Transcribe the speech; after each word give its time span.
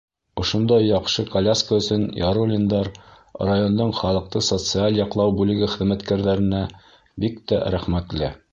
Ошондай 0.43 0.85
яҡшы 0.91 1.25
коляска 1.33 1.77
өсөн 1.81 2.07
Яруллиндар 2.19 2.89
райондың 3.49 3.93
халыҡты 3.99 4.43
социаль 4.49 4.97
яҡлау 5.03 5.37
бүлеге 5.43 5.71
хеҙмәткәрҙәренә 5.77 6.63
бик 7.27 7.41
тә 7.53 7.65
рәхмәтле. 7.77 8.35